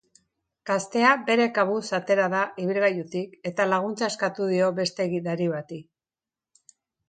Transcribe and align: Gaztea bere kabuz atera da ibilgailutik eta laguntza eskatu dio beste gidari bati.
Gaztea 0.69 1.11
bere 1.27 1.45
kabuz 1.57 1.83
atera 1.97 2.25
da 2.35 2.41
ibilgailutik 2.65 3.37
eta 3.53 3.69
laguntza 3.71 4.11
eskatu 4.11 4.51
dio 4.57 4.73
beste 4.83 5.09
gidari 5.15 5.55
bati. 5.57 5.83